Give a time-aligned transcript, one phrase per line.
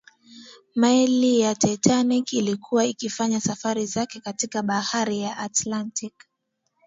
[0.75, 6.13] meli ya titanic ilikuwa ikifanya safari zake katika bahari ya atlantic